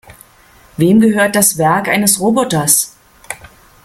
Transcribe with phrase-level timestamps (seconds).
[0.77, 2.95] Wem gehört das Werk eines Roboters?